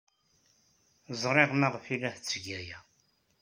Ẓriɣ 1.21 1.51
maɣef 1.55 1.85
ay 1.87 1.97
la 2.01 2.09
tetteg 2.15 2.45
aya. 2.59 2.79